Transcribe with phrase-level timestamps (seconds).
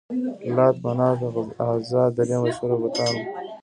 [0.55, 1.19] لات، منات،
[1.67, 3.25] عزا درې مشهور بتان وو.